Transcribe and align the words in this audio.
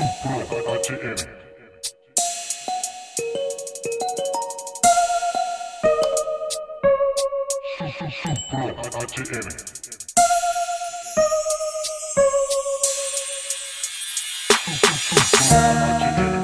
Supro 0.00 0.40
ATM. 0.72 1.18
Supro 7.76 8.70
ATM. 9.02 9.48
Supro 15.28 16.39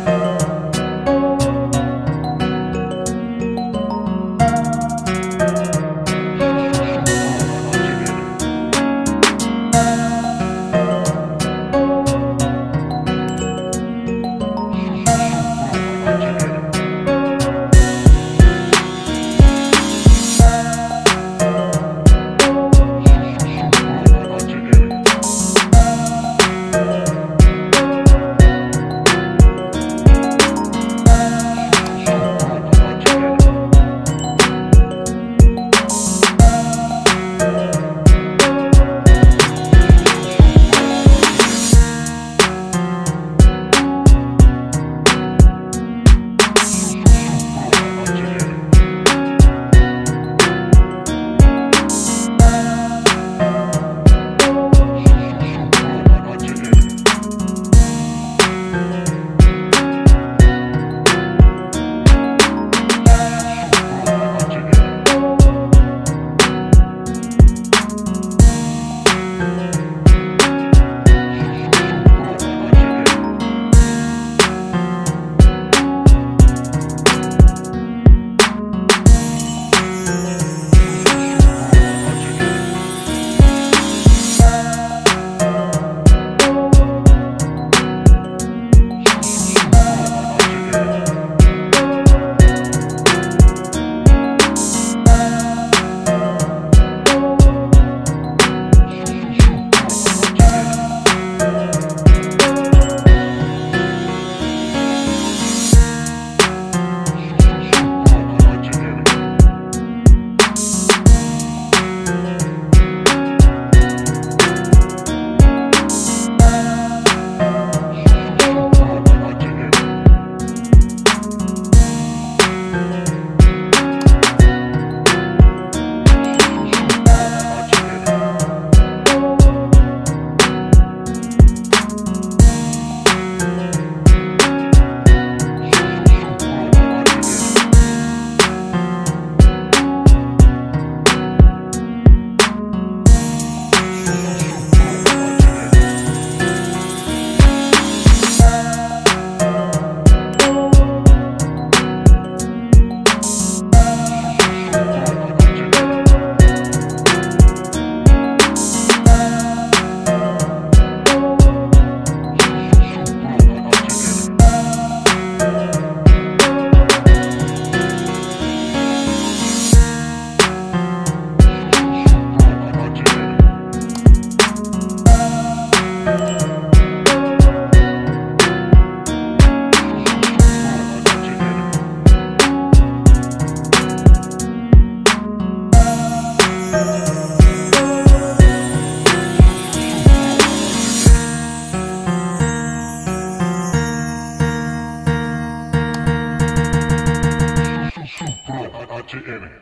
ٹھیک 199.06 199.28
ہے 199.28 199.38
بھائی 199.38 199.52